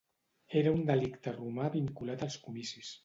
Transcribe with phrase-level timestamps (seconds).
[0.61, 2.95] Era un delicte romà vinculat als comicis.